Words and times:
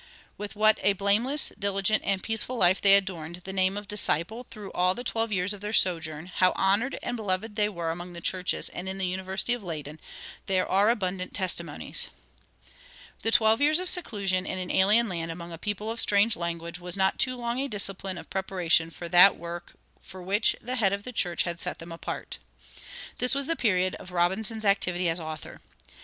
With 0.35 0.55
what 0.55 0.79
a 0.81 0.93
blameless, 0.93 1.49
diligent, 1.59 2.01
and 2.03 2.23
peaceful 2.23 2.57
life 2.57 2.81
they 2.81 2.95
adorned 2.95 3.35
the 3.43 3.53
name 3.53 3.77
of 3.77 3.87
disciple 3.87 4.43
through 4.43 4.71
all 4.71 4.95
the 4.95 5.03
twelve 5.03 5.31
years 5.31 5.53
of 5.53 5.61
their 5.61 5.71
sojourn, 5.73 6.25
how 6.33 6.53
honored 6.55 6.97
and 7.03 7.15
beloved 7.15 7.55
they 7.55 7.69
were 7.69 7.91
among 7.91 8.13
the 8.13 8.19
churches 8.19 8.69
and 8.69 8.89
in 8.89 8.97
the 8.97 9.05
University 9.05 9.53
of 9.53 9.61
Leyden, 9.63 9.99
there 10.47 10.67
are 10.67 10.89
abundant 10.89 11.35
testimonies. 11.35 12.07
The 13.21 13.29
twelve 13.29 13.61
years 13.61 13.77
of 13.77 13.89
seclusion 13.89 14.43
in 14.47 14.57
an 14.57 14.71
alien 14.71 15.07
land 15.07 15.29
among 15.29 15.51
a 15.51 15.59
people 15.59 15.91
of 15.91 15.99
strange 16.01 16.35
language 16.35 16.79
was 16.79 16.97
not 16.97 17.19
too 17.19 17.37
long 17.37 17.59
a 17.59 17.67
discipline 17.67 18.17
of 18.17 18.27
preparation 18.31 18.89
for 18.89 19.07
that 19.07 19.37
work 19.37 19.73
for 20.01 20.23
which 20.23 20.55
the 20.59 20.77
Head 20.77 20.93
of 20.93 21.03
the 21.03 21.13
church 21.13 21.43
had 21.43 21.59
set 21.59 21.77
them 21.77 21.91
apart. 21.91 22.39
This 23.19 23.35
was 23.35 23.45
the 23.45 23.55
period 23.55 23.93
of 23.99 24.11
Robinson's 24.11 24.65
activity 24.65 25.07
as 25.09 25.19
author. 25.19 25.61